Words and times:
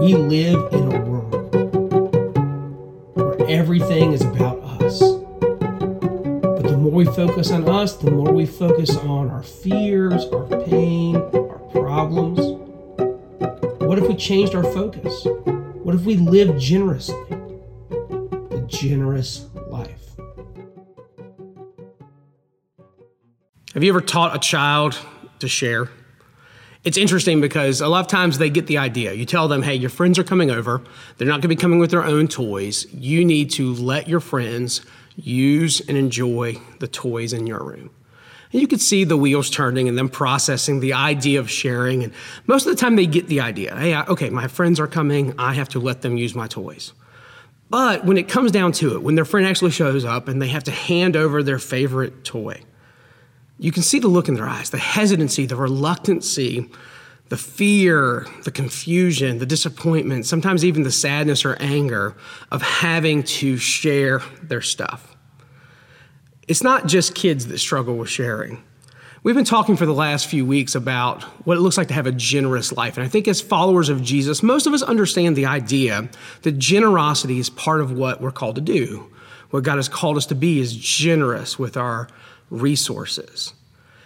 We 0.00 0.14
live 0.14 0.72
in 0.72 0.92
a 0.92 1.00
world 1.04 1.54
where 3.14 3.48
everything 3.48 4.12
is 4.12 4.22
about 4.22 4.58
us. 4.82 5.00
But 5.00 6.62
the 6.62 6.76
more 6.76 6.90
we 6.90 7.04
focus 7.04 7.52
on 7.52 7.68
us, 7.68 7.96
the 7.96 8.10
more 8.10 8.32
we 8.32 8.46
focus 8.46 8.96
on 8.96 9.30
our 9.30 9.42
fears, 9.42 10.24
our 10.26 10.46
pain, 10.64 11.16
our 11.16 11.58
problems. 11.70 12.40
What 13.82 13.98
if 13.98 14.08
we 14.08 14.16
changed 14.16 14.54
our 14.54 14.64
focus? 14.64 15.26
What 15.84 15.94
if 15.94 16.02
we 16.02 16.16
lived 16.16 16.58
generously? 16.58 17.14
The 17.88 18.64
generous 18.68 19.46
life. 19.68 20.16
Have 23.74 23.84
you 23.84 23.90
ever 23.90 24.00
taught 24.00 24.34
a 24.34 24.38
child 24.38 24.98
to 25.38 25.48
share? 25.48 25.90
It's 26.84 26.98
interesting 26.98 27.40
because 27.40 27.80
a 27.80 27.86
lot 27.86 28.00
of 28.00 28.08
times 28.08 28.38
they 28.38 28.50
get 28.50 28.66
the 28.66 28.78
idea. 28.78 29.12
You 29.12 29.24
tell 29.24 29.46
them, 29.46 29.62
hey, 29.62 29.76
your 29.76 29.90
friends 29.90 30.18
are 30.18 30.24
coming 30.24 30.50
over. 30.50 30.82
They're 31.16 31.28
not 31.28 31.34
going 31.34 31.42
to 31.42 31.48
be 31.48 31.56
coming 31.56 31.78
with 31.78 31.92
their 31.92 32.02
own 32.02 32.26
toys. 32.26 32.92
You 32.92 33.24
need 33.24 33.50
to 33.52 33.72
let 33.74 34.08
your 34.08 34.18
friends 34.18 34.80
use 35.14 35.80
and 35.80 35.96
enjoy 35.96 36.56
the 36.80 36.88
toys 36.88 37.32
in 37.32 37.46
your 37.46 37.62
room. 37.62 37.90
And 38.52 38.60
you 38.60 38.66
could 38.66 38.80
see 38.80 39.04
the 39.04 39.16
wheels 39.16 39.48
turning 39.48 39.88
and 39.88 39.96
them 39.96 40.08
processing 40.08 40.80
the 40.80 40.92
idea 40.92 41.38
of 41.38 41.48
sharing. 41.48 42.02
And 42.02 42.12
most 42.46 42.66
of 42.66 42.74
the 42.74 42.80
time 42.80 42.96
they 42.96 43.06
get 43.06 43.28
the 43.28 43.40
idea. 43.40 43.76
Hey, 43.76 43.96
okay, 43.96 44.30
my 44.30 44.48
friends 44.48 44.80
are 44.80 44.88
coming. 44.88 45.34
I 45.38 45.54
have 45.54 45.68
to 45.70 45.78
let 45.78 46.02
them 46.02 46.16
use 46.16 46.34
my 46.34 46.48
toys. 46.48 46.92
But 47.70 48.04
when 48.04 48.18
it 48.18 48.28
comes 48.28 48.50
down 48.50 48.72
to 48.72 48.94
it, 48.94 49.02
when 49.02 49.14
their 49.14 49.24
friend 49.24 49.46
actually 49.46 49.70
shows 49.70 50.04
up 50.04 50.26
and 50.26 50.42
they 50.42 50.48
have 50.48 50.64
to 50.64 50.72
hand 50.72 51.16
over 51.16 51.42
their 51.44 51.60
favorite 51.60 52.24
toy, 52.24 52.60
you 53.62 53.70
can 53.70 53.84
see 53.84 54.00
the 54.00 54.08
look 54.08 54.28
in 54.28 54.34
their 54.34 54.48
eyes, 54.48 54.70
the 54.70 54.78
hesitancy, 54.78 55.46
the 55.46 55.54
reluctancy, 55.54 56.68
the 57.28 57.36
fear, 57.36 58.26
the 58.42 58.50
confusion, 58.50 59.38
the 59.38 59.46
disappointment, 59.46 60.26
sometimes 60.26 60.64
even 60.64 60.82
the 60.82 60.90
sadness 60.90 61.44
or 61.44 61.54
anger 61.60 62.16
of 62.50 62.60
having 62.60 63.22
to 63.22 63.56
share 63.56 64.20
their 64.42 64.60
stuff. 64.60 65.16
It's 66.48 66.64
not 66.64 66.88
just 66.88 67.14
kids 67.14 67.46
that 67.46 67.58
struggle 67.58 67.96
with 67.96 68.10
sharing. 68.10 68.64
We've 69.22 69.36
been 69.36 69.44
talking 69.44 69.76
for 69.76 69.86
the 69.86 69.94
last 69.94 70.26
few 70.26 70.44
weeks 70.44 70.74
about 70.74 71.22
what 71.46 71.56
it 71.56 71.60
looks 71.60 71.78
like 71.78 71.86
to 71.88 71.94
have 71.94 72.08
a 72.08 72.12
generous 72.12 72.72
life. 72.72 72.96
And 72.96 73.06
I 73.06 73.08
think 73.08 73.28
as 73.28 73.40
followers 73.40 73.88
of 73.88 74.02
Jesus, 74.02 74.42
most 74.42 74.66
of 74.66 74.74
us 74.74 74.82
understand 74.82 75.36
the 75.36 75.46
idea 75.46 76.08
that 76.42 76.58
generosity 76.58 77.38
is 77.38 77.48
part 77.48 77.80
of 77.80 77.92
what 77.92 78.20
we're 78.20 78.32
called 78.32 78.56
to 78.56 78.60
do. 78.60 79.08
What 79.50 79.62
God 79.62 79.76
has 79.76 79.88
called 79.88 80.16
us 80.16 80.26
to 80.26 80.34
be 80.34 80.58
is 80.58 80.76
generous 80.76 81.60
with 81.60 81.76
our 81.76 82.08
resources. 82.52 83.54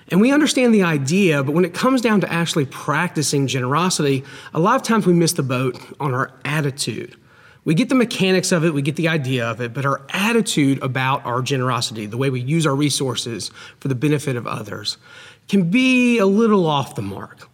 And 0.09 0.21
we 0.21 0.31
understand 0.31 0.73
the 0.73 0.85
idea, 0.85 1.43
but 1.43 1.53
when 1.53 1.65
it 1.65 1.75
comes 1.75 2.01
down 2.01 2.21
to 2.21 2.33
actually 2.33 2.67
practicing 2.67 3.49
generosity, 3.49 4.25
a 4.55 4.61
lot 4.61 4.77
of 4.77 4.83
times 4.83 5.05
we 5.05 5.13
miss 5.13 5.33
the 5.33 5.43
boat 5.43 5.77
on 5.99 6.15
our 6.15 6.33
attitude. 6.45 7.17
We 7.65 7.75
get 7.75 7.89
the 7.89 7.97
mechanics 7.97 8.53
of 8.53 8.65
it, 8.65 8.73
we 8.73 8.83
get 8.83 8.95
the 8.95 9.09
idea 9.09 9.45
of 9.51 9.61
it, 9.61 9.75
but 9.75 9.85
our 9.85 10.01
attitude 10.11 10.81
about 10.81 11.27
our 11.27 11.43
generosity, 11.43 12.07
the 12.07 12.17
way 12.17 12.31
we 12.31 12.41
use 12.41 12.65
our 12.65 12.77
resources 12.77 13.51
for 13.81 13.89
the 13.89 13.97
benefit 13.97 14.37
of 14.37 14.47
others, 14.47 14.97
can 15.49 15.71
be 15.71 16.19
a 16.19 16.27
little 16.27 16.67
off 16.67 16.95
the 16.95 17.03
mark. 17.03 17.49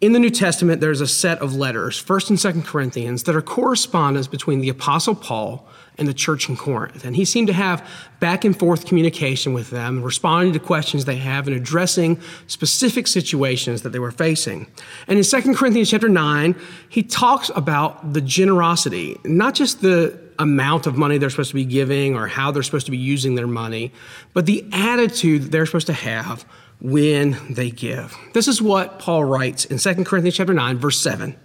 In 0.00 0.12
the 0.12 0.20
New 0.20 0.30
Testament, 0.30 0.80
there's 0.80 1.00
a 1.00 1.08
set 1.08 1.40
of 1.40 1.56
letters, 1.56 2.00
1st 2.00 2.30
and 2.30 2.38
2nd 2.38 2.64
Corinthians, 2.64 3.24
that 3.24 3.34
are 3.34 3.42
correspondence 3.42 4.28
between 4.28 4.60
the 4.60 4.68
Apostle 4.68 5.16
Paul 5.16 5.66
and 5.96 6.06
the 6.06 6.14
church 6.14 6.48
in 6.48 6.56
Corinth. 6.56 7.04
And 7.04 7.16
he 7.16 7.24
seemed 7.24 7.48
to 7.48 7.52
have 7.52 7.84
back 8.20 8.44
and 8.44 8.56
forth 8.56 8.86
communication 8.86 9.54
with 9.54 9.70
them, 9.70 10.00
responding 10.00 10.52
to 10.52 10.60
questions 10.60 11.04
they 11.04 11.16
have 11.16 11.48
and 11.48 11.56
addressing 11.56 12.20
specific 12.46 13.08
situations 13.08 13.82
that 13.82 13.90
they 13.90 13.98
were 13.98 14.12
facing. 14.12 14.68
And 15.08 15.18
in 15.18 15.24
2 15.24 15.54
Corinthians 15.56 15.90
chapter 15.90 16.08
9, 16.08 16.54
he 16.88 17.02
talks 17.02 17.50
about 17.56 18.12
the 18.12 18.20
generosity, 18.20 19.18
not 19.24 19.56
just 19.56 19.80
the 19.82 20.27
amount 20.38 20.86
of 20.86 20.96
money 20.96 21.18
they're 21.18 21.30
supposed 21.30 21.50
to 21.50 21.54
be 21.54 21.64
giving 21.64 22.14
or 22.14 22.26
how 22.26 22.50
they're 22.50 22.62
supposed 22.62 22.86
to 22.86 22.92
be 22.92 22.98
using 22.98 23.34
their 23.34 23.46
money, 23.46 23.92
but 24.32 24.46
the 24.46 24.64
attitude 24.72 25.42
that 25.42 25.52
they're 25.52 25.66
supposed 25.66 25.86
to 25.88 25.92
have 25.92 26.44
when 26.80 27.36
they 27.50 27.70
give. 27.70 28.16
This 28.34 28.46
is 28.46 28.62
what 28.62 28.98
Paul 28.98 29.24
writes 29.24 29.64
in 29.64 29.78
2 29.78 30.04
Corinthians 30.04 30.36
chapter 30.36 30.54
9 30.54 30.78
verse 30.78 31.00
7. 31.00 31.36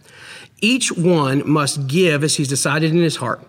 Each 0.61 0.91
one 0.91 1.47
must 1.49 1.87
give 1.87 2.23
as 2.23 2.35
he's 2.35 2.47
decided 2.47 2.91
in 2.91 3.01
his 3.01 3.17
heart 3.17 3.43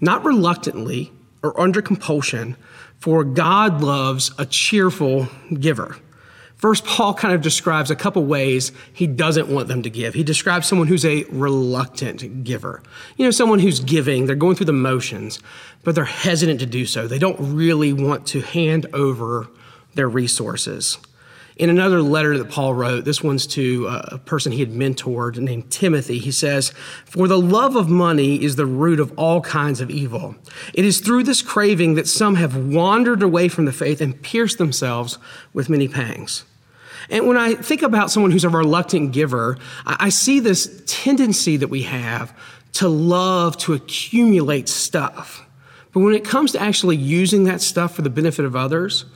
not 0.00 0.24
reluctantly 0.24 1.12
or 1.42 1.58
under 1.60 1.82
compulsion, 1.82 2.56
for 2.98 3.24
God 3.24 3.80
loves 3.80 4.32
a 4.38 4.46
cheerful 4.46 5.28
giver. 5.58 5.96
First, 6.60 6.84
Paul 6.84 7.14
kind 7.14 7.32
of 7.32 7.40
describes 7.40 7.90
a 7.90 7.96
couple 7.96 8.22
ways 8.22 8.70
he 8.92 9.06
doesn't 9.06 9.48
want 9.48 9.68
them 9.68 9.82
to 9.82 9.88
give. 9.88 10.12
He 10.12 10.22
describes 10.22 10.66
someone 10.66 10.88
who's 10.88 11.06
a 11.06 11.24
reluctant 11.30 12.44
giver. 12.44 12.82
You 13.16 13.24
know, 13.24 13.30
someone 13.30 13.60
who's 13.60 13.80
giving, 13.80 14.26
they're 14.26 14.36
going 14.36 14.56
through 14.56 14.66
the 14.66 14.74
motions, 14.74 15.38
but 15.84 15.94
they're 15.94 16.04
hesitant 16.04 16.60
to 16.60 16.66
do 16.66 16.84
so. 16.84 17.08
They 17.08 17.18
don't 17.18 17.56
really 17.56 17.94
want 17.94 18.26
to 18.28 18.42
hand 18.42 18.86
over 18.92 19.48
their 19.94 20.06
resources. 20.06 20.98
In 21.56 21.70
another 21.70 22.02
letter 22.02 22.36
that 22.36 22.50
Paul 22.50 22.74
wrote, 22.74 23.06
this 23.06 23.22
one's 23.22 23.46
to 23.48 23.86
a 23.86 24.18
person 24.18 24.52
he 24.52 24.60
had 24.60 24.70
mentored 24.70 25.38
named 25.38 25.70
Timothy, 25.70 26.18
he 26.18 26.30
says, 26.30 26.74
For 27.06 27.26
the 27.26 27.40
love 27.40 27.74
of 27.74 27.88
money 27.88 28.42
is 28.42 28.56
the 28.56 28.66
root 28.66 29.00
of 29.00 29.18
all 29.18 29.40
kinds 29.40 29.80
of 29.80 29.88
evil. 29.88 30.36
It 30.74 30.84
is 30.84 31.00
through 31.00 31.24
this 31.24 31.40
craving 31.40 31.94
that 31.94 32.06
some 32.06 32.34
have 32.34 32.54
wandered 32.54 33.22
away 33.22 33.48
from 33.48 33.64
the 33.64 33.72
faith 33.72 34.02
and 34.02 34.20
pierced 34.20 34.58
themselves 34.58 35.18
with 35.54 35.70
many 35.70 35.88
pangs. 35.88 36.44
And 37.08 37.26
when 37.26 37.36
I 37.36 37.54
think 37.54 37.82
about 37.82 38.10
someone 38.10 38.30
who's 38.30 38.44
a 38.44 38.48
reluctant 38.48 39.12
giver, 39.12 39.56
I 39.86 40.10
see 40.10 40.40
this 40.40 40.82
tendency 40.86 41.56
that 41.56 41.68
we 41.68 41.82
have 41.82 42.36
to 42.74 42.88
love 42.88 43.56
to 43.58 43.72
accumulate 43.72 44.68
stuff. 44.68 45.44
But 45.92 46.00
when 46.00 46.14
it 46.14 46.24
comes 46.24 46.52
to 46.52 46.60
actually 46.60 46.96
using 46.96 47.44
that 47.44 47.60
stuff 47.60 47.94
for 47.94 48.02
the 48.02 48.10
benefit 48.10 48.44
of 48.44 48.54
others, 48.54 49.06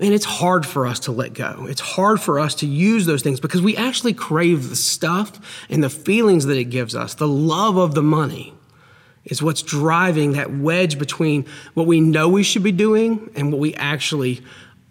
and 0.00 0.14
it's 0.14 0.24
hard 0.24 0.64
for 0.64 0.86
us 0.86 1.00
to 1.00 1.12
let 1.12 1.34
go. 1.34 1.66
It's 1.68 1.80
hard 1.80 2.20
for 2.20 2.40
us 2.40 2.54
to 2.56 2.66
use 2.66 3.04
those 3.04 3.22
things 3.22 3.38
because 3.38 3.60
we 3.60 3.76
actually 3.76 4.14
crave 4.14 4.70
the 4.70 4.76
stuff 4.76 5.66
and 5.68 5.84
the 5.84 5.90
feelings 5.90 6.46
that 6.46 6.56
it 6.56 6.64
gives 6.64 6.94
us. 6.94 7.14
The 7.14 7.28
love 7.28 7.76
of 7.76 7.94
the 7.94 8.02
money 8.02 8.54
is 9.24 9.42
what's 9.42 9.62
driving 9.62 10.32
that 10.32 10.50
wedge 10.50 10.98
between 10.98 11.44
what 11.74 11.86
we 11.86 12.00
know 12.00 12.28
we 12.28 12.42
should 12.42 12.62
be 12.62 12.72
doing 12.72 13.30
and 13.34 13.52
what 13.52 13.60
we 13.60 13.74
actually 13.74 14.40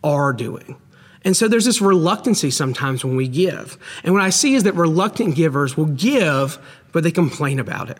are 0.04 0.32
doing. 0.32 0.80
And 1.26 1.36
so 1.36 1.48
there's 1.48 1.66
this 1.66 1.82
reluctancy 1.82 2.50
sometimes 2.52 3.04
when 3.04 3.16
we 3.16 3.28
give. 3.28 3.78
And 4.04 4.14
what 4.14 4.24
I 4.24 4.30
see 4.30 4.56
is 4.56 4.64
that 4.64 4.76
reluctant 4.76 5.36
givers 5.36 5.76
will 5.76 5.86
give, 5.86 6.58
but 6.92 7.04
they 7.04 7.12
complain 7.12 7.60
about 7.60 7.90
it. 7.90 8.00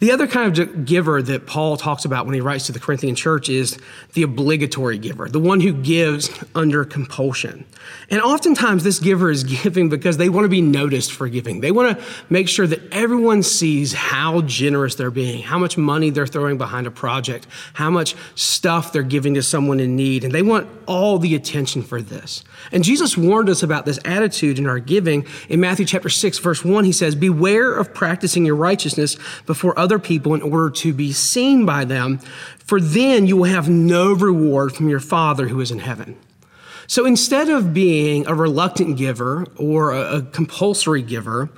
The 0.00 0.12
other 0.12 0.26
kind 0.26 0.58
of 0.58 0.86
giver 0.86 1.20
that 1.20 1.46
Paul 1.46 1.76
talks 1.76 2.06
about 2.06 2.24
when 2.24 2.34
he 2.34 2.40
writes 2.40 2.64
to 2.66 2.72
the 2.72 2.80
Corinthian 2.80 3.14
church 3.14 3.50
is 3.50 3.78
the 4.14 4.22
obligatory 4.22 4.96
giver, 4.96 5.28
the 5.28 5.38
one 5.38 5.60
who 5.60 5.74
gives 5.74 6.30
under 6.54 6.86
compulsion. 6.86 7.66
And 8.08 8.22
oftentimes 8.22 8.82
this 8.82 8.98
giver 8.98 9.30
is 9.30 9.44
giving 9.62 9.90
because 9.90 10.16
they 10.16 10.30
want 10.30 10.46
to 10.46 10.48
be 10.48 10.62
noticed 10.62 11.12
for 11.12 11.28
giving. 11.28 11.60
They 11.60 11.70
want 11.70 11.98
to 11.98 12.04
make 12.30 12.48
sure 12.48 12.66
that 12.66 12.80
everyone 12.90 13.42
sees 13.42 13.92
how 13.92 14.40
generous 14.40 14.94
they're 14.94 15.10
being, 15.10 15.42
how 15.42 15.58
much 15.58 15.76
money 15.76 16.08
they're 16.08 16.26
throwing 16.26 16.56
behind 16.56 16.86
a 16.86 16.90
project, 16.90 17.46
how 17.74 17.90
much 17.90 18.16
stuff 18.34 18.94
they're 18.94 19.02
giving 19.02 19.34
to 19.34 19.42
someone 19.42 19.80
in 19.80 19.96
need. 19.96 20.24
And 20.24 20.32
they 20.32 20.42
want 20.42 20.66
all 20.86 21.18
the 21.18 21.34
attention 21.34 21.82
for 21.82 22.00
this. 22.00 22.42
And 22.72 22.82
Jesus 22.84 23.18
warned 23.18 23.50
us 23.50 23.62
about 23.62 23.84
this 23.84 23.98
attitude 24.06 24.58
in 24.58 24.66
our 24.66 24.78
giving. 24.78 25.26
In 25.50 25.60
Matthew 25.60 25.84
chapter 25.84 26.08
6, 26.08 26.38
verse 26.38 26.64
1, 26.64 26.84
he 26.84 26.92
says, 26.92 27.14
Beware 27.14 27.74
of 27.74 27.92
practicing 27.92 28.46
your 28.46 28.56
righteousness 28.56 29.18
before 29.44 29.78
others 29.78 29.89
other 29.90 29.98
people 29.98 30.34
in 30.34 30.42
order 30.42 30.70
to 30.70 30.92
be 30.92 31.12
seen 31.12 31.66
by 31.66 31.84
them, 31.84 32.18
for 32.58 32.80
then 32.80 33.26
you 33.26 33.36
will 33.36 33.44
have 33.44 33.68
no 33.68 34.12
reward 34.12 34.72
from 34.74 34.88
your 34.88 35.00
Father 35.00 35.48
who 35.48 35.60
is 35.60 35.72
in 35.72 35.80
heaven. 35.80 36.16
So 36.86 37.06
instead 37.06 37.48
of 37.48 37.74
being 37.74 38.26
a 38.26 38.34
reluctant 38.34 38.96
giver 38.96 39.46
or 39.56 39.92
a, 39.92 40.22
compulsory 40.22 41.02
giver, 41.02 41.50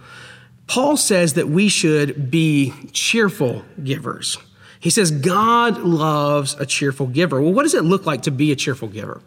Paul 0.67 0.97
says 0.97 1.35
that 1.35 1.49
we 1.49 1.69
should 1.69 2.31
be 2.31 2.73
cheerful 2.93 3.65
givers. 3.83 4.39
He 4.81 4.91
says 4.91 5.11
God 5.11 5.79
loves 5.79 6.55
a 6.55 6.67
cheerful 6.67 7.07
giver. 7.07 7.41
Well, 7.41 7.53
what 7.53 7.63
does 7.65 7.75
it 7.75 7.85
look 7.85 8.07
like 8.07 8.23
to 8.23 8.31
be 8.31 8.51
a 8.51 8.57
cheerful 8.57 8.89
giver? 8.89 9.21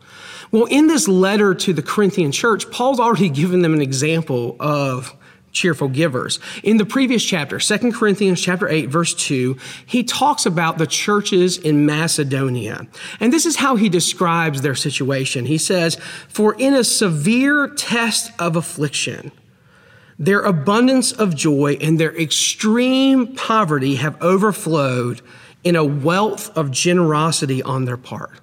Well, 0.52 0.66
in 0.66 0.88
this 0.88 1.08
letter 1.08 1.54
to 1.56 1.74
the 1.74 1.82
Corinthian 1.82 2.32
church, 2.32 2.70
Paul's 2.72 3.00
already 3.00 3.30
given 3.42 3.62
them 3.62 3.74
an 3.74 3.82
example 3.82 4.56
of 4.60 5.16
cheerful 5.56 5.88
givers. 5.88 6.40
In 6.62 6.78
the 6.78 6.86
previous 6.86 7.24
chapter, 7.24 7.60
2 7.60 7.92
Corinthians 7.94 8.40
chapter 8.40 8.68
8 8.68 8.90
verse 8.90 9.16
2, 9.16 9.58
he 9.86 10.04
talks 10.04 10.46
about 10.46 10.78
the 10.78 10.86
churches 10.86 11.58
in 11.58 11.86
Macedonia. 11.86 12.86
And 13.20 13.34
this 13.34 13.48
is 13.48 13.56
how 13.56 13.78
he 13.78 13.90
describes 13.90 14.62
their 14.62 14.76
situation. 14.76 15.46
He 15.46 15.58
says, 15.58 15.98
"For 16.28 16.54
in 16.60 16.74
a 16.74 16.84
severe 16.84 17.68
test 17.68 18.32
of 18.38 18.56
affliction, 18.56 19.32
their 20.20 20.42
abundance 20.42 21.12
of 21.12 21.36
joy 21.36 21.78
and 21.82 22.00
their 22.00 22.16
extreme 22.16 23.28
poverty 23.36 23.96
have 23.96 24.22
overflowed 24.22 25.22
in 25.64 25.76
a 25.76 25.84
wealth 25.84 26.52
of 26.56 26.70
generosity 26.70 27.64
on 27.64 27.86
their 27.86 27.98
part." 27.98 28.40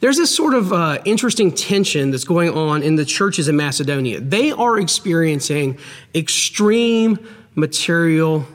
There's 0.00 0.16
this 0.16 0.34
sort 0.34 0.54
of 0.54 0.72
uh, 0.72 0.98
interesting 1.04 1.52
tension 1.52 2.10
that's 2.10 2.24
going 2.24 2.50
on 2.50 2.82
in 2.82 2.96
the 2.96 3.04
churches 3.04 3.48
in 3.48 3.56
Macedonia. 3.56 4.20
They 4.20 4.52
are 4.52 4.78
experiencing 4.78 5.78
extreme 6.14 7.18
material 7.54 8.46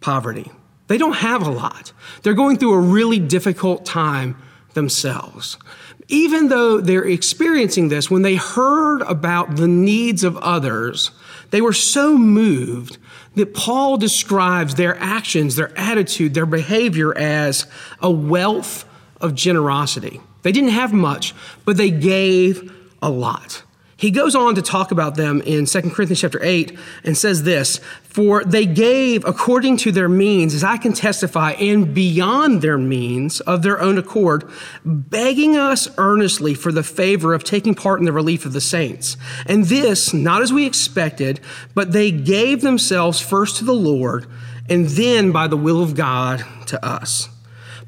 poverty. 0.00 0.50
They 0.86 0.98
don't 0.98 1.16
have 1.16 1.46
a 1.46 1.50
lot. 1.50 1.92
They're 2.22 2.34
going 2.34 2.58
through 2.58 2.74
a 2.74 2.80
really 2.80 3.18
difficult 3.18 3.86
time 3.86 4.36
themselves. 4.74 5.56
Even 6.08 6.48
though 6.48 6.80
they're 6.80 7.06
experiencing 7.06 7.88
this, 7.88 8.10
when 8.10 8.22
they 8.22 8.36
heard 8.36 9.00
about 9.02 9.56
the 9.56 9.68
needs 9.68 10.22
of 10.22 10.36
others, 10.38 11.10
they 11.50 11.62
were 11.62 11.72
so 11.72 12.18
moved 12.18 12.98
that 13.36 13.54
Paul 13.54 13.96
describes 13.96 14.74
their 14.74 14.96
actions, 14.98 15.56
their 15.56 15.76
attitude, 15.78 16.34
their 16.34 16.46
behavior 16.46 17.16
as 17.16 17.66
a 18.00 18.10
wealth 18.10 18.84
of 19.20 19.34
generosity. 19.34 20.20
They 20.44 20.52
didn't 20.52 20.70
have 20.70 20.92
much, 20.92 21.34
but 21.64 21.76
they 21.76 21.90
gave 21.90 22.72
a 23.02 23.10
lot. 23.10 23.64
He 23.96 24.10
goes 24.10 24.34
on 24.34 24.54
to 24.56 24.62
talk 24.62 24.90
about 24.90 25.14
them 25.14 25.40
in 25.40 25.64
2 25.64 25.80
Corinthians 25.90 26.20
chapter 26.20 26.42
8 26.42 26.78
and 27.04 27.16
says 27.16 27.44
this 27.44 27.78
For 28.02 28.44
they 28.44 28.66
gave 28.66 29.24
according 29.24 29.78
to 29.78 29.92
their 29.92 30.10
means, 30.10 30.52
as 30.52 30.62
I 30.62 30.76
can 30.76 30.92
testify, 30.92 31.52
and 31.52 31.94
beyond 31.94 32.60
their 32.60 32.76
means 32.76 33.40
of 33.40 33.62
their 33.62 33.80
own 33.80 33.96
accord, 33.96 34.44
begging 34.84 35.56
us 35.56 35.88
earnestly 35.96 36.52
for 36.52 36.70
the 36.70 36.82
favor 36.82 37.32
of 37.32 37.44
taking 37.44 37.74
part 37.74 37.98
in 37.98 38.04
the 38.04 38.12
relief 38.12 38.44
of 38.44 38.52
the 38.52 38.60
saints. 38.60 39.16
And 39.46 39.64
this, 39.64 40.12
not 40.12 40.42
as 40.42 40.52
we 40.52 40.66
expected, 40.66 41.40
but 41.74 41.92
they 41.92 42.10
gave 42.10 42.60
themselves 42.60 43.20
first 43.20 43.56
to 43.56 43.64
the 43.64 43.72
Lord, 43.72 44.26
and 44.68 44.86
then 44.88 45.32
by 45.32 45.46
the 45.48 45.56
will 45.56 45.82
of 45.82 45.94
God 45.94 46.44
to 46.66 46.84
us. 46.84 47.30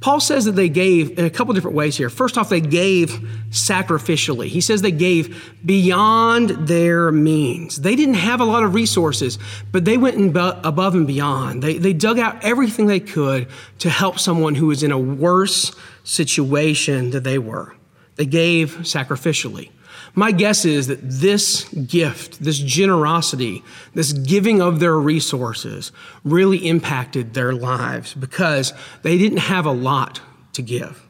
Paul 0.00 0.20
says 0.20 0.44
that 0.44 0.52
they 0.52 0.69
gave 0.69 1.19
in 1.19 1.25
a 1.25 1.31
couple 1.31 1.54
different 1.54 1.76
ways 1.76 1.96
here. 1.96 2.10
First 2.10 2.37
off, 2.37 2.48
they 2.48 2.60
gave 2.60 3.10
sacrificially. 3.50 4.46
He 4.46 4.60
says 4.60 4.82
they 4.82 4.90
gave 4.90 5.54
beyond 5.64 6.50
their 6.69 7.10
means. 7.10 7.76
They 7.76 7.96
didn't 7.96 8.14
have 8.14 8.40
a 8.40 8.44
lot 8.44 8.62
of 8.62 8.75
resources, 8.75 9.38
but 9.72 9.84
they 9.84 9.96
went 9.96 10.37
above 10.37 10.94
and 10.94 11.06
beyond. 11.06 11.62
They, 11.62 11.78
they 11.78 11.93
dug 11.93 12.19
out 12.19 12.44
everything 12.44 12.87
they 12.87 13.00
could 13.00 13.48
to 13.78 13.90
help 13.90 14.19
someone 14.19 14.54
who 14.54 14.66
was 14.66 14.82
in 14.82 14.93
a 14.93 14.98
worse 14.98 15.75
situation 16.04 17.10
than 17.10 17.22
they 17.22 17.38
were. 17.38 17.75
They 18.17 18.27
gave 18.27 18.79
sacrificially. 18.79 19.71
My 20.15 20.33
guess 20.33 20.65
is 20.65 20.87
that 20.87 21.01
this 21.03 21.69
gift, 21.69 22.43
this 22.43 22.59
generosity, 22.59 23.63
this 23.95 24.13
giving 24.13 24.63
of 24.63 24.81
their 24.81 24.99
resources 24.99 25.93
really 26.25 26.67
impacted 26.67 27.35
their 27.35 27.53
lives 27.53 28.15
because 28.15 28.73
they 29.03 29.19
didn't 29.19 29.39
have 29.39 29.67
a 29.67 29.73
lot 29.73 30.21
to 30.55 30.63
give. 30.63 31.07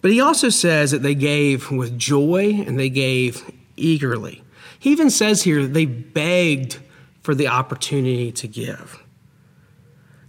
But 0.00 0.10
he 0.10 0.20
also 0.20 0.48
says 0.48 0.90
that 0.90 1.02
they 1.02 1.14
gave 1.14 1.70
with 1.70 1.98
joy 1.98 2.64
and 2.66 2.78
they 2.78 2.90
gave 2.90 3.48
eagerly. 3.76 4.42
He 4.78 4.90
even 4.90 5.10
says 5.10 5.42
here 5.42 5.62
that 5.62 5.74
they 5.74 5.86
begged 5.86 6.78
for 7.22 7.34
the 7.34 7.48
opportunity 7.48 8.32
to 8.32 8.48
give. 8.48 9.02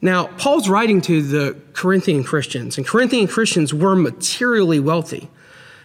Now, 0.02 0.28
Paul's 0.38 0.70
writing 0.70 1.02
to 1.02 1.22
the 1.22 1.60
Corinthian 1.74 2.24
Christians, 2.24 2.78
and 2.78 2.88
Corinthian 2.88 3.28
Christians 3.28 3.74
were 3.74 3.96
materially 3.96 4.80
wealthy. 4.80 5.30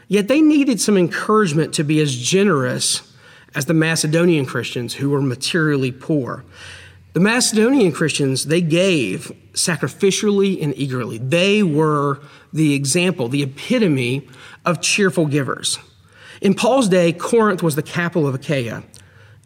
Yet 0.08 0.28
they 0.28 0.40
needed 0.40 0.80
some 0.80 0.96
encouragement 0.96 1.74
to 1.74 1.84
be 1.84 2.00
as 2.00 2.14
generous 2.14 3.12
as 3.54 3.66
the 3.66 3.74
Macedonian 3.74 4.46
Christians 4.46 4.94
who 4.94 5.10
were 5.10 5.22
materially 5.22 5.92
poor. 5.92 6.44
The 7.12 7.20
Macedonian 7.20 7.92
Christians, 7.92 8.46
they 8.46 8.60
gave 8.60 9.30
sacrificially 9.52 10.60
and 10.62 10.76
eagerly. 10.76 11.18
They 11.18 11.62
were 11.62 12.20
the 12.52 12.74
example, 12.74 13.28
the 13.28 13.42
epitome 13.42 14.28
of 14.64 14.80
cheerful 14.80 15.26
givers. 15.26 15.78
In 16.40 16.54
Paul's 16.54 16.88
day, 16.88 17.12
Corinth 17.12 17.62
was 17.62 17.76
the 17.76 17.82
capital 17.82 18.26
of 18.26 18.34
Achaia, 18.34 18.82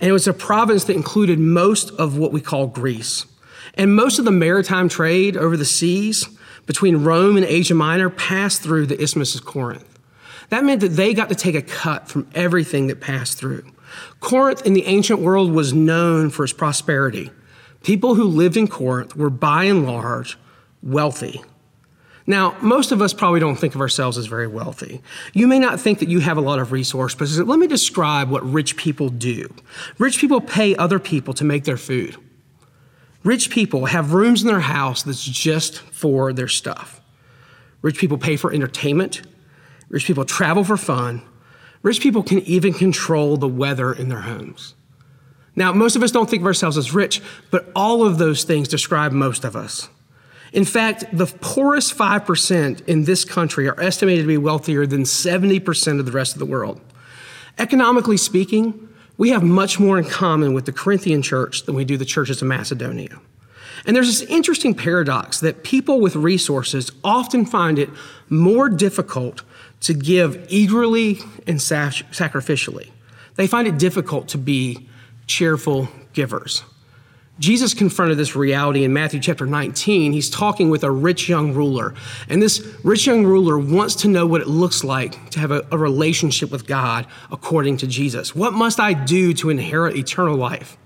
and 0.00 0.08
it 0.08 0.12
was 0.12 0.26
a 0.26 0.32
province 0.32 0.84
that 0.84 0.96
included 0.96 1.38
most 1.38 1.90
of 1.92 2.16
what 2.16 2.32
we 2.32 2.40
call 2.40 2.66
Greece. 2.66 3.26
And 3.74 3.94
most 3.94 4.18
of 4.18 4.24
the 4.24 4.30
maritime 4.30 4.88
trade 4.88 5.36
over 5.36 5.56
the 5.56 5.64
seas 5.64 6.26
between 6.66 7.04
Rome 7.04 7.36
and 7.36 7.44
Asia 7.44 7.74
Minor 7.74 8.10
passed 8.10 8.62
through 8.62 8.86
the 8.86 9.00
Isthmus 9.00 9.34
of 9.34 9.44
Corinth. 9.44 9.97
That 10.50 10.64
meant 10.64 10.80
that 10.80 10.88
they 10.88 11.14
got 11.14 11.28
to 11.28 11.34
take 11.34 11.54
a 11.54 11.62
cut 11.62 12.08
from 12.08 12.28
everything 12.34 12.86
that 12.86 13.00
passed 13.00 13.38
through. 13.38 13.64
Corinth 14.20 14.64
in 14.66 14.72
the 14.72 14.86
ancient 14.86 15.20
world 15.20 15.52
was 15.52 15.72
known 15.72 16.30
for 16.30 16.44
its 16.44 16.52
prosperity. 16.52 17.30
People 17.82 18.14
who 18.14 18.24
lived 18.24 18.56
in 18.56 18.68
Corinth 18.68 19.16
were 19.16 19.30
by 19.30 19.64
and 19.64 19.86
large 19.86 20.38
wealthy. 20.82 21.42
Now, 22.26 22.54
most 22.60 22.92
of 22.92 23.00
us 23.00 23.14
probably 23.14 23.40
don't 23.40 23.56
think 23.56 23.74
of 23.74 23.80
ourselves 23.80 24.18
as 24.18 24.26
very 24.26 24.46
wealthy. 24.46 25.00
You 25.32 25.46
may 25.46 25.58
not 25.58 25.80
think 25.80 25.98
that 26.00 26.10
you 26.10 26.20
have 26.20 26.36
a 26.36 26.42
lot 26.42 26.58
of 26.58 26.72
resources, 26.72 27.38
but 27.38 27.46
let 27.46 27.58
me 27.58 27.66
describe 27.66 28.28
what 28.28 28.44
rich 28.44 28.76
people 28.76 29.08
do. 29.08 29.52
Rich 29.96 30.18
people 30.18 30.42
pay 30.42 30.76
other 30.76 30.98
people 30.98 31.32
to 31.34 31.44
make 31.44 31.64
their 31.64 31.78
food. 31.78 32.16
Rich 33.24 33.48
people 33.50 33.86
have 33.86 34.12
rooms 34.12 34.42
in 34.42 34.48
their 34.48 34.60
house 34.60 35.02
that's 35.02 35.24
just 35.24 35.78
for 35.78 36.34
their 36.34 36.48
stuff. 36.48 37.00
Rich 37.80 37.98
people 37.98 38.18
pay 38.18 38.36
for 38.36 38.52
entertainment. 38.52 39.22
Rich 39.88 40.06
people 40.06 40.24
travel 40.24 40.64
for 40.64 40.76
fun. 40.76 41.22
Rich 41.82 42.00
people 42.00 42.22
can 42.22 42.40
even 42.40 42.72
control 42.72 43.36
the 43.36 43.48
weather 43.48 43.92
in 43.92 44.08
their 44.08 44.20
homes. 44.20 44.74
Now, 45.56 45.72
most 45.72 45.96
of 45.96 46.02
us 46.02 46.10
don't 46.10 46.28
think 46.28 46.42
of 46.42 46.46
ourselves 46.46 46.76
as 46.76 46.94
rich, 46.94 47.20
but 47.50 47.70
all 47.74 48.04
of 48.04 48.18
those 48.18 48.44
things 48.44 48.68
describe 48.68 49.12
most 49.12 49.44
of 49.44 49.56
us. 49.56 49.88
In 50.52 50.64
fact, 50.64 51.04
the 51.12 51.26
poorest 51.26 51.96
5% 51.96 52.86
in 52.86 53.04
this 53.04 53.24
country 53.24 53.68
are 53.68 53.80
estimated 53.80 54.24
to 54.24 54.28
be 54.28 54.38
wealthier 54.38 54.86
than 54.86 55.02
70% 55.02 55.98
of 55.98 56.06
the 56.06 56.12
rest 56.12 56.34
of 56.34 56.38
the 56.38 56.46
world. 56.46 56.80
Economically 57.58 58.16
speaking, 58.16 58.88
we 59.16 59.30
have 59.30 59.42
much 59.42 59.80
more 59.80 59.98
in 59.98 60.04
common 60.04 60.54
with 60.54 60.64
the 60.64 60.72
Corinthian 60.72 61.22
church 61.22 61.64
than 61.64 61.74
we 61.74 61.84
do 61.84 61.96
the 61.96 62.04
churches 62.04 62.40
of 62.40 62.48
Macedonia. 62.48 63.18
And 63.84 63.94
there's 63.94 64.06
this 64.06 64.28
interesting 64.30 64.74
paradox 64.74 65.40
that 65.40 65.64
people 65.64 66.00
with 66.00 66.16
resources 66.16 66.92
often 67.02 67.44
find 67.44 67.78
it 67.78 67.90
more 68.28 68.68
difficult 68.68 69.42
to 69.80 69.94
give 69.94 70.46
eagerly 70.48 71.20
and 71.46 71.58
sacrificially. 71.58 72.90
They 73.36 73.46
find 73.46 73.68
it 73.68 73.78
difficult 73.78 74.28
to 74.28 74.38
be 74.38 74.88
cheerful 75.26 75.88
givers. 76.12 76.64
Jesus 77.38 77.72
confronted 77.72 78.18
this 78.18 78.34
reality 78.34 78.82
in 78.82 78.92
Matthew 78.92 79.20
chapter 79.20 79.46
19. 79.46 80.12
He's 80.12 80.28
talking 80.28 80.70
with 80.70 80.82
a 80.82 80.90
rich 80.90 81.28
young 81.28 81.54
ruler. 81.54 81.94
And 82.28 82.42
this 82.42 82.66
rich 82.82 83.06
young 83.06 83.24
ruler 83.24 83.56
wants 83.56 83.94
to 83.96 84.08
know 84.08 84.26
what 84.26 84.40
it 84.40 84.48
looks 84.48 84.82
like 84.82 85.30
to 85.30 85.38
have 85.38 85.52
a, 85.52 85.64
a, 85.70 85.78
relationship 85.78 86.50
with 86.50 86.66
God 86.66 87.06
according 87.30 87.76
to 87.78 87.86
Jesus. 87.86 88.34
What 88.34 88.54
must 88.54 88.80
I 88.80 88.92
do 88.92 89.32
to 89.34 89.50
inherit 89.50 89.96
eternal 89.96 90.36
life? 90.36 90.76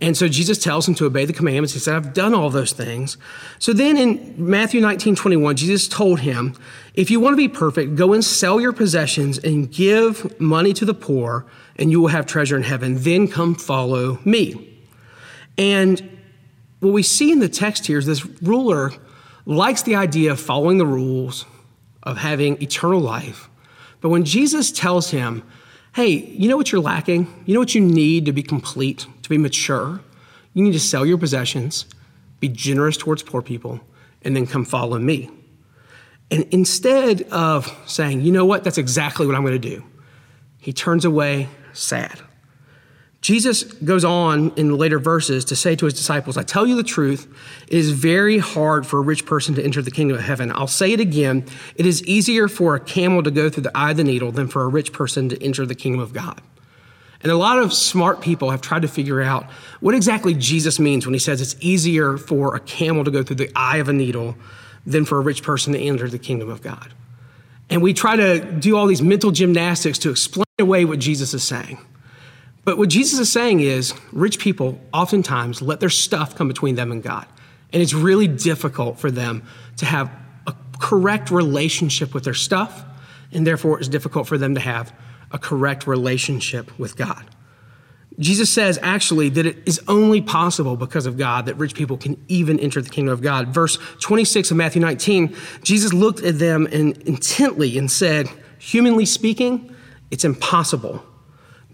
And 0.00 0.16
so 0.16 0.26
Jesus 0.28 0.58
tells 0.58 0.88
him 0.88 0.94
to 0.96 1.06
obey 1.06 1.24
the 1.24 1.32
commandments. 1.32 1.72
He 1.72 1.78
said, 1.78 1.94
I've 1.94 2.14
done 2.14 2.34
all 2.34 2.50
those 2.50 2.72
things. 2.72 3.16
So 3.58 3.72
then 3.72 3.96
in 3.96 4.34
Matthew 4.36 4.80
19, 4.80 5.14
21, 5.14 5.56
Jesus 5.56 5.86
told 5.86 6.20
him, 6.20 6.56
if 6.94 7.10
you 7.10 7.20
want 7.20 7.34
to 7.34 7.36
be 7.36 7.48
perfect, 7.48 7.94
go 7.94 8.12
and 8.12 8.24
sell 8.24 8.60
your 8.60 8.72
possessions 8.72 9.38
and 9.38 9.70
give 9.70 10.38
money 10.40 10.72
to 10.74 10.84
the 10.84 10.94
poor, 10.94 11.46
and 11.76 11.90
you 11.90 12.00
will 12.00 12.08
have 12.08 12.26
treasure 12.26 12.56
in 12.56 12.64
heaven. 12.64 13.02
Then 13.02 13.28
come 13.28 13.54
follow 13.54 14.18
me. 14.24 14.78
And 15.56 16.18
what 16.80 16.92
we 16.92 17.02
see 17.02 17.30
in 17.30 17.38
the 17.38 17.48
text 17.48 17.86
here 17.86 17.98
is 17.98 18.06
this 18.06 18.26
ruler 18.42 18.92
likes 19.46 19.82
the 19.82 19.94
idea 19.94 20.32
of 20.32 20.40
following 20.40 20.78
the 20.78 20.86
rules, 20.86 21.46
of 22.02 22.18
having 22.18 22.60
eternal 22.62 23.00
life. 23.00 23.48
But 24.00 24.08
when 24.08 24.24
Jesus 24.24 24.70
tells 24.72 25.10
him, 25.10 25.42
hey, 25.94 26.08
you 26.08 26.48
know 26.48 26.56
what 26.56 26.72
you're 26.72 26.80
lacking? 26.80 27.42
You 27.46 27.54
know 27.54 27.60
what 27.60 27.74
you 27.74 27.80
need 27.80 28.26
to 28.26 28.32
be 28.32 28.42
complete, 28.42 29.06
to 29.22 29.28
be 29.28 29.38
mature? 29.38 30.00
You 30.52 30.64
need 30.64 30.72
to 30.72 30.80
sell 30.80 31.06
your 31.06 31.18
possessions, 31.18 31.86
be 32.40 32.48
generous 32.48 32.96
towards 32.96 33.22
poor 33.22 33.42
people, 33.42 33.80
and 34.22 34.34
then 34.34 34.46
come 34.46 34.64
follow 34.64 34.98
me. 34.98 35.30
And 36.30 36.46
instead 36.50 37.22
of 37.30 37.72
saying, 37.86 38.22
you 38.22 38.32
know 38.32 38.44
what, 38.44 38.64
that's 38.64 38.78
exactly 38.78 39.26
what 39.26 39.36
I'm 39.36 39.42
going 39.42 39.60
to 39.60 39.68
do, 39.68 39.84
he 40.58 40.72
turns 40.72 41.04
away 41.04 41.48
sad. 41.72 42.20
Jesus 43.24 43.62
goes 43.62 44.04
on 44.04 44.52
in 44.56 44.68
the 44.68 44.76
later 44.76 44.98
verses 44.98 45.46
to 45.46 45.56
say 45.56 45.74
to 45.76 45.86
his 45.86 45.94
disciples, 45.94 46.36
I 46.36 46.42
tell 46.42 46.66
you 46.66 46.76
the 46.76 46.82
truth, 46.82 47.26
it 47.66 47.78
is 47.78 47.90
very 47.90 48.36
hard 48.36 48.86
for 48.86 48.98
a 48.98 49.00
rich 49.00 49.24
person 49.24 49.54
to 49.54 49.64
enter 49.64 49.80
the 49.80 49.90
kingdom 49.90 50.18
of 50.18 50.22
heaven. 50.22 50.52
I'll 50.52 50.66
say 50.66 50.92
it 50.92 51.00
again 51.00 51.46
it 51.76 51.86
is 51.86 52.04
easier 52.04 52.48
for 52.48 52.74
a 52.74 52.80
camel 52.80 53.22
to 53.22 53.30
go 53.30 53.48
through 53.48 53.62
the 53.62 53.74
eye 53.74 53.92
of 53.92 53.96
the 53.96 54.04
needle 54.04 54.30
than 54.30 54.46
for 54.46 54.64
a 54.64 54.68
rich 54.68 54.92
person 54.92 55.30
to 55.30 55.42
enter 55.42 55.64
the 55.64 55.74
kingdom 55.74 56.02
of 56.02 56.12
God. 56.12 56.42
And 57.22 57.32
a 57.32 57.36
lot 57.38 57.58
of 57.58 57.72
smart 57.72 58.20
people 58.20 58.50
have 58.50 58.60
tried 58.60 58.82
to 58.82 58.88
figure 58.88 59.22
out 59.22 59.50
what 59.80 59.94
exactly 59.94 60.34
Jesus 60.34 60.78
means 60.78 61.06
when 61.06 61.14
he 61.14 61.18
says 61.18 61.40
it's 61.40 61.56
easier 61.60 62.18
for 62.18 62.54
a 62.54 62.60
camel 62.60 63.04
to 63.04 63.10
go 63.10 63.22
through 63.22 63.36
the 63.36 63.50
eye 63.56 63.78
of 63.78 63.88
a 63.88 63.94
needle 63.94 64.36
than 64.84 65.06
for 65.06 65.16
a 65.16 65.22
rich 65.22 65.42
person 65.42 65.72
to 65.72 65.80
enter 65.80 66.10
the 66.10 66.18
kingdom 66.18 66.50
of 66.50 66.60
God. 66.60 66.92
And 67.70 67.80
we 67.80 67.94
try 67.94 68.16
to 68.16 68.52
do 68.52 68.76
all 68.76 68.86
these 68.86 69.00
mental 69.00 69.30
gymnastics 69.30 69.96
to 70.00 70.10
explain 70.10 70.44
away 70.58 70.84
what 70.84 70.98
Jesus 70.98 71.32
is 71.32 71.42
saying. 71.42 71.78
But 72.64 72.78
what 72.78 72.88
Jesus 72.88 73.18
is 73.18 73.30
saying 73.30 73.60
is 73.60 73.94
rich 74.12 74.38
people 74.38 74.80
oftentimes 74.92 75.60
let 75.60 75.80
their 75.80 75.90
stuff 75.90 76.34
come 76.34 76.48
between 76.48 76.74
them 76.76 76.90
and 76.90 77.02
God. 77.02 77.26
And 77.72 77.82
it's 77.82 77.92
really 77.92 78.28
difficult 78.28 78.98
for 78.98 79.10
them 79.10 79.42
to 79.76 79.86
have 79.86 80.10
a 80.46 80.54
correct 80.78 81.30
relationship 81.30 82.14
with 82.14 82.24
their 82.24 82.34
stuff, 82.34 82.84
and 83.32 83.46
therefore 83.46 83.78
it's 83.78 83.88
difficult 83.88 84.26
for 84.26 84.38
them 84.38 84.54
to 84.54 84.60
have 84.60 84.94
a 85.30 85.38
correct 85.38 85.86
relationship 85.86 86.78
with 86.78 86.96
God. 86.96 87.24
Jesus 88.18 88.52
says 88.52 88.78
actually 88.80 89.28
that 89.30 89.44
it 89.44 89.58
is 89.66 89.82
only 89.88 90.20
possible 90.20 90.76
because 90.76 91.04
of 91.04 91.18
God 91.18 91.46
that 91.46 91.56
rich 91.56 91.74
people 91.74 91.96
can 91.96 92.22
even 92.28 92.60
enter 92.60 92.80
the 92.80 92.88
kingdom 92.88 93.12
of 93.12 93.20
God. 93.20 93.48
Verse 93.48 93.76
26 94.00 94.52
of 94.52 94.56
Matthew 94.56 94.80
19, 94.80 95.34
Jesus 95.64 95.92
looked 95.92 96.22
at 96.22 96.38
them 96.38 96.68
and 96.70 96.96
intently 96.98 97.76
and 97.76 97.90
said, 97.90 98.28
Humanly 98.58 99.04
speaking, 99.04 99.74
it's 100.12 100.24
impossible. 100.24 101.04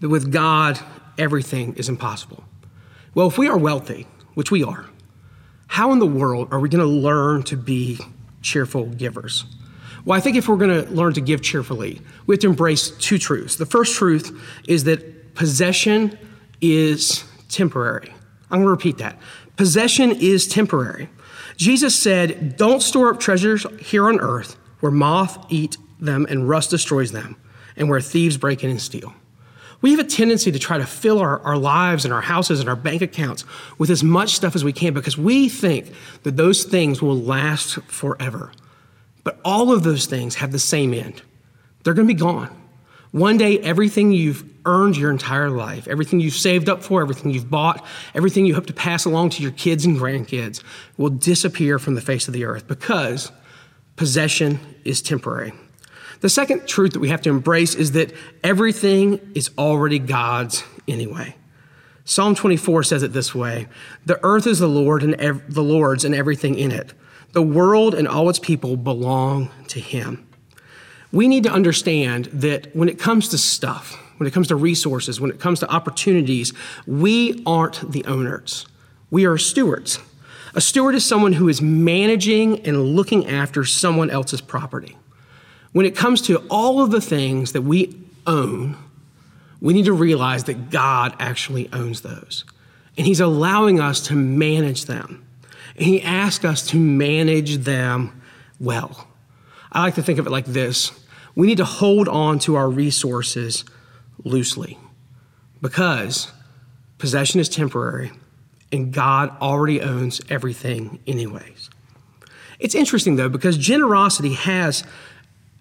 But 0.01 0.09
with 0.09 0.31
God, 0.31 0.79
everything 1.17 1.75
is 1.75 1.87
impossible. 1.87 2.43
Well, 3.13 3.27
if 3.27 3.37
we 3.37 3.47
are 3.47 3.57
wealthy, 3.57 4.07
which 4.33 4.51
we 4.51 4.63
are, 4.63 4.87
how 5.67 5.93
in 5.93 5.99
the 5.99 6.07
world 6.07 6.49
are 6.51 6.59
we 6.59 6.67
going 6.67 6.83
to 6.83 6.91
learn 6.91 7.43
to 7.43 7.55
be 7.55 7.99
cheerful 8.41 8.87
givers? 8.87 9.45
Well, 10.03 10.17
I 10.17 10.21
think 10.21 10.35
if 10.35 10.49
we're 10.49 10.57
going 10.57 10.83
to 10.85 10.91
learn 10.91 11.13
to 11.13 11.21
give 11.21 11.41
cheerfully, 11.41 12.01
we 12.25 12.33
have 12.33 12.41
to 12.41 12.49
embrace 12.49 12.89
two 12.89 13.17
truths. 13.17 13.55
The 13.55 13.65
first 13.65 13.95
truth 13.95 14.37
is 14.67 14.83
that 14.85 15.35
possession 15.35 16.17
is 16.59 17.23
temporary. 17.47 18.09
I'm 18.49 18.59
going 18.59 18.65
to 18.65 18.71
repeat 18.71 18.97
that. 18.97 19.17
Possession 19.55 20.11
is 20.11 20.47
temporary. 20.47 21.09
Jesus 21.57 21.95
said, 21.95 22.57
Don't 22.57 22.81
store 22.81 23.13
up 23.13 23.19
treasures 23.19 23.65
here 23.79 24.07
on 24.07 24.19
earth 24.19 24.57
where 24.79 24.91
moth 24.91 25.45
eat 25.49 25.77
them 25.99 26.25
and 26.29 26.49
rust 26.49 26.71
destroys 26.71 27.11
them, 27.11 27.35
and 27.77 27.87
where 27.87 28.01
thieves 28.01 28.37
break 28.37 28.63
in 28.63 28.71
and 28.71 28.81
steal. 28.81 29.13
We 29.81 29.91
have 29.91 29.99
a 29.99 30.03
tendency 30.03 30.51
to 30.51 30.59
try 30.59 30.77
to 30.77 30.85
fill 30.85 31.19
our, 31.19 31.39
our 31.39 31.57
lives 31.57 32.05
and 32.05 32.13
our 32.13 32.21
houses 32.21 32.59
and 32.59 32.69
our 32.69 32.75
bank 32.75 33.01
accounts 33.01 33.43
with 33.77 33.89
as 33.89 34.03
much 34.03 34.35
stuff 34.35 34.55
as 34.55 34.63
we 34.63 34.73
can 34.73 34.93
because 34.93 35.17
we 35.17 35.49
think 35.49 35.91
that 36.23 36.37
those 36.37 36.63
things 36.63 37.01
will 37.01 37.17
last 37.17 37.81
forever. 37.83 38.51
But 39.23 39.39
all 39.43 39.71
of 39.71 39.83
those 39.83 40.05
things 40.05 40.35
have 40.35 40.51
the 40.51 40.59
same 40.59 40.93
end. 40.93 41.21
They're 41.83 41.93
going 41.93 42.07
to 42.07 42.13
be 42.13 42.19
gone. 42.19 42.55
One 43.11 43.37
day, 43.37 43.59
everything 43.59 44.11
you've 44.11 44.43
earned 44.65 44.95
your 44.95 45.11
entire 45.11 45.49
life, 45.49 45.87
everything 45.87 46.19
you've 46.19 46.33
saved 46.33 46.69
up 46.69 46.83
for, 46.83 47.01
everything 47.01 47.31
you've 47.31 47.49
bought, 47.49 47.85
everything 48.13 48.45
you 48.45 48.55
hope 48.55 48.67
to 48.67 48.73
pass 48.73 49.05
along 49.05 49.31
to 49.31 49.43
your 49.43 49.51
kids 49.51 49.83
and 49.85 49.97
grandkids 49.97 50.63
will 50.97 51.09
disappear 51.09 51.79
from 51.79 51.95
the 51.95 52.01
face 52.01 52.27
of 52.27 52.33
the 52.33 52.45
earth 52.45 52.67
because 52.67 53.31
possession 53.95 54.59
is 54.85 55.01
temporary. 55.01 55.51
The 56.21 56.29
second 56.29 56.67
truth 56.67 56.93
that 56.93 56.99
we 56.99 57.09
have 57.09 57.21
to 57.23 57.29
embrace 57.29 57.75
is 57.75 57.91
that 57.93 58.13
everything 58.43 59.31
is 59.35 59.49
already 59.57 59.99
God's 59.99 60.63
anyway. 60.87 61.35
Psalm 62.05 62.35
24 62.35 62.83
says 62.83 63.03
it 63.03 63.13
this 63.13 63.35
way 63.35 63.67
The 64.05 64.19
earth 64.23 64.47
is 64.47 64.59
the 64.59 64.67
Lord 64.67 65.03
and 65.03 65.15
ev- 65.15 65.53
the 65.53 65.63
Lord's 65.63 66.05
and 66.05 66.15
everything 66.15 66.55
in 66.55 66.71
it. 66.71 66.93
The 67.33 67.41
world 67.41 67.95
and 67.95 68.07
all 68.07 68.29
its 68.29 68.39
people 68.39 68.77
belong 68.77 69.49
to 69.69 69.79
him. 69.79 70.27
We 71.11 71.27
need 71.27 71.43
to 71.43 71.51
understand 71.51 72.25
that 72.25 72.73
when 72.75 72.87
it 72.87 72.99
comes 72.99 73.27
to 73.29 73.37
stuff, 73.37 73.95
when 74.17 74.27
it 74.27 74.33
comes 74.33 74.47
to 74.49 74.55
resources, 74.55 75.19
when 75.19 75.31
it 75.31 75.39
comes 75.39 75.59
to 75.61 75.71
opportunities, 75.71 76.53
we 76.85 77.41
aren't 77.45 77.91
the 77.91 78.05
owners. 78.05 78.67
We 79.09 79.25
are 79.25 79.37
stewards. 79.37 79.99
A 80.53 80.61
steward 80.61 80.95
is 80.95 81.05
someone 81.05 81.33
who 81.33 81.49
is 81.49 81.61
managing 81.61 82.59
and 82.65 82.95
looking 82.95 83.27
after 83.27 83.65
someone 83.65 84.09
else's 84.09 84.41
property. 84.41 84.97
When 85.71 85.85
it 85.85 85.95
comes 85.95 86.21
to 86.23 86.37
all 86.49 86.81
of 86.81 86.91
the 86.91 87.01
things 87.01 87.53
that 87.53 87.61
we 87.61 87.97
own, 88.27 88.77
we 89.61 89.73
need 89.73 89.85
to 89.85 89.93
realize 89.93 90.45
that 90.45 90.69
God 90.69 91.15
actually 91.19 91.69
owns 91.71 92.01
those. 92.01 92.43
And 92.97 93.07
He's 93.07 93.19
allowing 93.19 93.79
us 93.79 94.01
to 94.07 94.15
manage 94.15 94.85
them. 94.85 95.25
And 95.77 95.85
He 95.85 96.01
asks 96.01 96.43
us 96.43 96.67
to 96.67 96.77
manage 96.77 97.57
them 97.57 98.21
well. 98.59 99.07
I 99.71 99.81
like 99.81 99.95
to 99.95 100.03
think 100.03 100.19
of 100.19 100.27
it 100.27 100.31
like 100.31 100.45
this 100.45 100.91
we 101.33 101.47
need 101.47 101.57
to 101.57 101.65
hold 101.65 102.09
on 102.09 102.39
to 102.39 102.55
our 102.55 102.69
resources 102.69 103.63
loosely 104.23 104.77
because 105.61 106.31
possession 106.97 107.39
is 107.39 107.47
temporary 107.47 108.11
and 108.71 108.93
God 108.93 109.35
already 109.41 109.81
owns 109.81 110.21
everything, 110.29 110.99
anyways. 111.07 111.69
It's 112.59 112.75
interesting 112.75 113.15
though, 113.15 113.29
because 113.29 113.57
generosity 113.57 114.33
has 114.33 114.83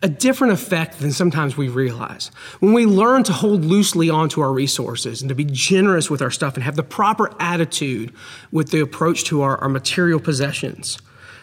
a 0.02 0.08
different 0.08 0.52
effect 0.52 0.98
than 0.98 1.12
sometimes 1.12 1.56
we 1.56 1.68
realize. 1.68 2.30
When 2.60 2.72
we 2.72 2.86
learn 2.86 3.22
to 3.24 3.32
hold 3.32 3.64
loosely 3.64 4.08
onto 4.08 4.40
our 4.40 4.52
resources 4.52 5.20
and 5.20 5.28
to 5.28 5.34
be 5.34 5.44
generous 5.44 6.08
with 6.08 6.22
our 6.22 6.30
stuff 6.30 6.54
and 6.54 6.64
have 6.64 6.76
the 6.76 6.82
proper 6.82 7.30
attitude 7.38 8.12
with 8.50 8.70
the 8.70 8.80
approach 8.80 9.24
to 9.24 9.42
our, 9.42 9.58
our 9.58 9.68
material 9.68 10.18
possessions, 10.18 10.98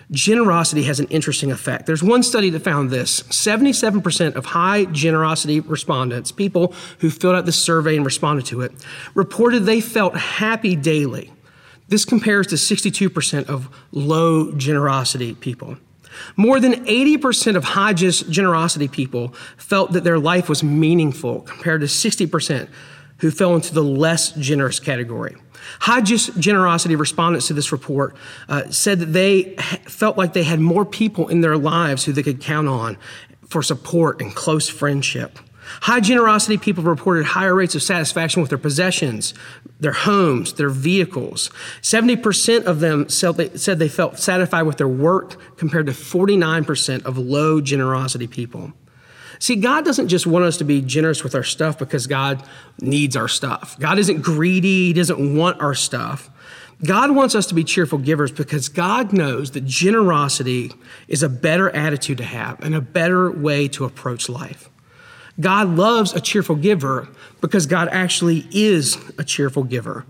generosity 0.10 0.84
has 0.84 1.00
an 1.00 1.08
interesting 1.08 1.52
effect. 1.52 1.86
There's 1.86 2.02
one 2.02 2.24
study 2.24 2.50
that 2.52 2.64
found 2.64 2.90
this 2.90 3.22
77% 3.24 4.36
of 4.36 4.46
high 4.46 4.86
generosity 4.86 5.60
respondents, 5.60 6.32
people 6.32 6.74
who 7.00 7.12
filled 7.12 7.36
out 7.36 7.46
this 7.46 7.62
survey 7.62 7.96
and 7.96 8.06
responded 8.06 8.46
to 8.48 8.62
it, 8.62 8.72
reported 9.14 9.62
they 9.66 9.82
felt 9.82 10.16
happy 10.16 10.76
daily. 10.76 11.32
This 11.90 12.06
compares 12.06 12.48
to 12.48 12.56
62% 12.56 13.48
of 13.48 13.70
low 13.92 14.52
generosity 14.54 15.36
people. 15.36 15.78
More 16.36 16.60
than 16.60 16.86
80% 16.86 17.56
of 17.56 17.64
Hodges 17.64 18.22
generosity 18.22 18.88
people 18.88 19.34
felt 19.58 19.94
that 19.94 20.04
their 20.04 20.20
life 20.20 20.50
was 20.50 20.64
meaningful, 20.64 21.42
compared 21.42 21.82
to 21.82 21.88
60% 21.88 22.70
who 23.20 23.32
fell 23.32 23.56
into 23.56 23.74
the 23.74 23.84
less 23.84 24.32
generous 24.34 24.80
category. 24.80 25.36
Hodges 25.80 26.28
generosity 26.38 26.96
respondents 26.96 27.48
to 27.48 27.54
this 27.54 27.72
report 27.72 28.16
uh, 28.48 28.70
said 28.70 29.00
that 29.00 29.08
they 29.08 29.56
felt 29.86 30.18
like 30.18 30.34
they 30.34 30.44
had 30.44 30.60
more 30.60 30.86
people 30.86 31.28
in 31.28 31.42
their 31.42 31.58
lives 31.58 32.06
who 32.06 32.14
they 32.14 32.24
could 32.24 32.42
count 32.42 32.68
on 32.68 32.98
for 33.48 33.64
support 33.64 34.22
and 34.22 34.36
close 34.36 34.70
friendship. 34.70 35.40
High 35.82 36.00
generosity 36.00 36.58
people 36.58 36.84
reported 36.84 37.26
higher 37.26 37.54
rates 37.54 37.76
of 37.76 37.84
satisfaction 37.84 38.42
with 38.42 38.50
their 38.50 38.58
possessions, 38.58 39.34
their 39.80 39.92
homes, 39.92 40.54
their 40.54 40.70
vehicles. 40.70 41.50
70% 41.82 42.66
of 42.66 42.80
them 42.80 43.10
said 43.10 43.36
they 43.36 43.90
felt 43.90 44.20
satisfied 44.20 44.64
with 44.64 44.78
their 44.78 44.88
work 44.88 45.58
compared 45.58 45.86
to 45.88 45.92
49% 45.92 47.06
of 47.06 47.18
low 47.18 47.62
generosity 47.62 48.28
people. 48.28 48.74
See, 49.40 49.56
God 49.56 49.86
doesn't 49.86 50.08
just 50.08 50.26
want 50.26 50.46
us 50.46 50.58
to 50.58 50.64
be 50.64 50.82
generous 50.82 51.24
with 51.24 51.36
our 51.36 51.44
stuff 51.44 51.78
because 51.78 52.08
God 52.08 52.44
needs 52.82 53.16
our 53.16 53.28
stuff. 53.28 53.78
God 53.80 54.00
isn't 54.00 54.22
greedy, 54.22 54.88
He 54.88 54.94
doesn't 54.94 55.36
want 55.36 55.62
our 55.62 55.76
stuff. 55.76 56.30
God 56.84 57.12
wants 57.12 57.34
us 57.36 57.48
to 57.48 57.56
be 57.56 57.64
cheerful 57.64 57.98
givers 57.98 58.32
because 58.32 58.70
God 58.70 59.12
knows 59.12 59.52
that 59.52 59.66
generosity 59.66 60.72
is 61.08 61.24
a 61.24 61.30
better 61.30 61.70
attitude 61.72 62.20
to 62.20 62.24
have 62.24 62.60
and 62.64 62.76
a 62.76 62.82
better 62.82 63.32
way 63.32 63.68
to 63.70 63.86
approach 63.86 64.30
life. 64.30 64.70
God 65.40 65.70
loves 65.70 66.14
a 66.14 66.20
cheerful 66.20 66.56
giver 66.56 67.08
because 67.42 67.66
God 67.66 67.90
actually 67.92 68.48
is 68.52 68.98
a 69.18 69.24
cheerful 69.24 69.64
giver. 69.64 70.06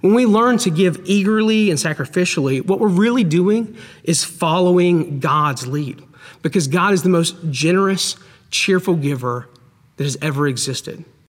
When 0.00 0.14
we 0.14 0.24
learn 0.24 0.56
to 0.58 0.70
give 0.70 1.00
eagerly 1.04 1.70
and 1.70 1.78
sacrificially, 1.78 2.64
what 2.64 2.80
we're 2.80 2.88
really 2.88 3.24
doing 3.24 3.76
is 4.02 4.24
following 4.24 5.20
God's 5.20 5.66
lead 5.66 6.02
because 6.42 6.68
God 6.68 6.94
is 6.94 7.02
the 7.02 7.10
most 7.10 7.36
generous, 7.50 8.16
cheerful 8.50 8.94
giver 8.94 9.48
that 9.96 10.04
has 10.04 10.16
ever 10.22 10.46
existed. 10.48 11.04